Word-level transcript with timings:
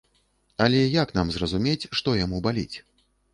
Але 0.63 0.79
як 1.03 1.13
нам 1.17 1.33
зразумець, 1.35 1.89
што 2.01 2.15
яму 2.23 2.41
баліць? 2.49 2.77